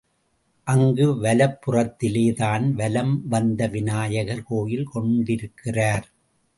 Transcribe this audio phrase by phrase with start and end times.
[0.67, 6.07] அங்கு வலப் புறத்திலேதான் வலம் வந்த விநாயகர் கோயில் கொண்டிருக்கிறார்.